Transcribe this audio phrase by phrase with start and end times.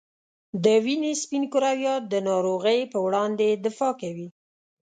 [0.63, 4.27] د وینې سپین کرویات د ناروغۍ په وړاندې دفاع کوي.